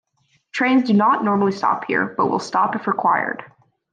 [0.51, 3.43] Trains do not normally stop here, but will stop if required.